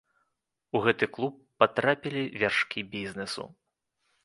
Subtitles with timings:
[0.77, 3.49] У гэты клуб патрапілі вяршкі бізнесу.